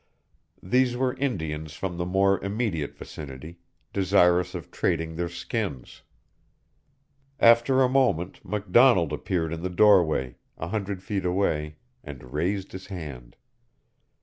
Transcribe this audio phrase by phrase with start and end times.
[0.63, 3.59] These were Indians from the more immediate vicinity,
[3.93, 6.01] desirous of trading their skins.
[7.39, 12.87] After a moment McDonald appeared in the doorway, a hundred feet away, and raised his
[12.87, 13.35] hand.